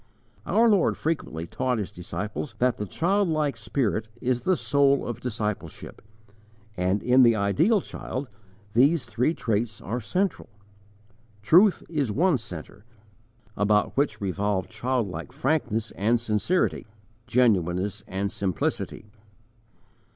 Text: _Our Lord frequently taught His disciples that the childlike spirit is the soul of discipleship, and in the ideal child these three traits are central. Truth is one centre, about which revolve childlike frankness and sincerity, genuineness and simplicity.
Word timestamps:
_Our 0.51 0.67
Lord 0.67 0.97
frequently 0.97 1.45
taught 1.45 1.77
His 1.77 1.91
disciples 1.91 2.55
that 2.57 2.77
the 2.77 2.87
childlike 2.87 3.55
spirit 3.55 4.09
is 4.19 4.41
the 4.41 4.57
soul 4.57 5.05
of 5.05 5.19
discipleship, 5.19 6.01
and 6.75 7.03
in 7.03 7.21
the 7.21 7.35
ideal 7.35 7.81
child 7.81 8.27
these 8.73 9.05
three 9.05 9.35
traits 9.35 9.79
are 9.79 9.99
central. 10.01 10.49
Truth 11.43 11.83
is 11.87 12.11
one 12.11 12.39
centre, 12.39 12.83
about 13.55 13.95
which 13.95 14.19
revolve 14.19 14.69
childlike 14.69 15.31
frankness 15.31 15.91
and 15.91 16.19
sincerity, 16.19 16.87
genuineness 17.27 18.03
and 18.07 18.31
simplicity. 18.31 19.05